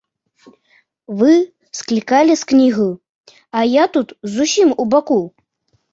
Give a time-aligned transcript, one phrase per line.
[1.19, 1.33] Вы
[1.79, 5.21] склікалі з княгіняю, а я тут зусім убаку.